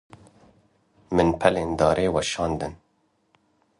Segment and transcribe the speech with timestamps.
[1.15, 2.73] Min pelên darê weşandin.